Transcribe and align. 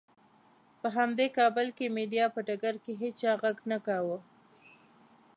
په 0.81 0.87
همدې 0.97 1.27
کابل 1.37 1.67
کې 1.77 1.85
مېډیا 1.95 2.25
په 2.35 2.39
ډګر 2.47 2.75
کې 2.83 2.93
هېچا 3.01 3.31
غږ 3.41 3.57
نه 3.71 3.77
کاوه. 3.85 4.17